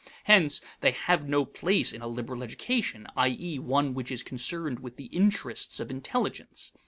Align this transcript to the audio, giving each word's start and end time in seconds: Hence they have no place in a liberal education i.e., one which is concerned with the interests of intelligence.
Hence 0.23 0.61
they 0.79 0.89
have 0.89 1.29
no 1.29 1.45
place 1.45 1.93
in 1.93 2.01
a 2.01 2.07
liberal 2.07 2.41
education 2.41 3.05
i.e., 3.15 3.59
one 3.59 3.93
which 3.93 4.09
is 4.11 4.23
concerned 4.23 4.79
with 4.79 4.95
the 4.95 5.05
interests 5.13 5.79
of 5.79 5.91
intelligence. 5.91 6.73